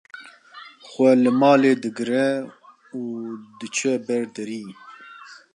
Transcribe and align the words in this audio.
xwe 0.87 1.09
li 1.23 1.31
malê 1.41 1.73
digire 1.83 2.29
û 2.97 3.01
diçe 3.59 3.95
ber 4.05 4.23
derî 4.35 4.65